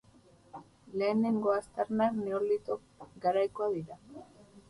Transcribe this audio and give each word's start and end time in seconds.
Lehenengo 1.01 1.51
aztarnak 1.57 2.17
Neolito 2.23 2.79
garaikoak 3.27 3.77
dira. 3.79 4.01